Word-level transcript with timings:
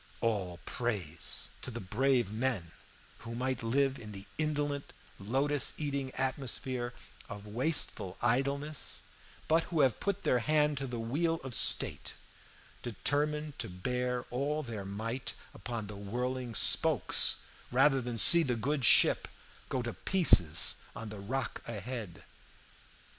All 0.19 0.59
praise 0.65 1.51
to 1.61 1.69
the 1.69 1.79
brave 1.79 2.33
men 2.33 2.71
who 3.19 3.35
might 3.35 3.61
live 3.61 3.99
in 3.99 4.13
the 4.13 4.25
indolent 4.39 4.93
lotus 5.19 5.73
eating 5.77 6.09
atmosphere 6.15 6.95
of 7.29 7.45
wasteful 7.45 8.17
idleness, 8.19 9.03
but 9.47 9.65
who 9.65 9.81
have 9.81 9.99
put 9.99 10.23
their 10.23 10.39
hand 10.39 10.79
to 10.79 10.87
the 10.87 10.97
wheel 10.97 11.39
of 11.43 11.53
state, 11.53 12.15
determined 12.81 13.59
to 13.59 13.69
bear 13.69 14.23
all 14.31 14.63
their 14.63 14.85
might 14.85 15.35
upon 15.53 15.85
the 15.85 15.95
whirling 15.95 16.55
spokes 16.55 17.35
rather 17.71 18.01
than 18.01 18.17
see 18.17 18.41
the 18.41 18.55
good 18.55 18.83
ship 18.83 19.27
go 19.69 19.83
to 19.83 19.93
pieces 19.93 20.77
on 20.95 21.09
the 21.09 21.19
rock 21.19 21.61
ahead. 21.67 22.23